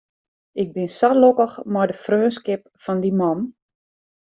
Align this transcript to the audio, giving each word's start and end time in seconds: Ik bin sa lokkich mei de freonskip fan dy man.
Ik 0.61 0.69
bin 0.75 0.87
sa 0.97 1.09
lokkich 1.21 1.55
mei 1.73 1.85
de 1.89 1.95
freonskip 2.03 2.61
fan 2.83 2.99
dy 3.03 3.11
man. 3.19 3.39